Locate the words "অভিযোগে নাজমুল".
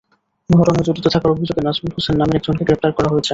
1.35-1.91